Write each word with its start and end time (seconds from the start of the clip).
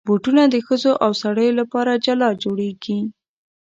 بوټونه 0.07 0.43
د 0.53 0.55
ښځو 0.67 0.91
او 1.03 1.11
سړیو 1.21 1.57
لپاره 1.59 2.01
جلا 2.05 2.29
جوړېږي. 2.43 2.99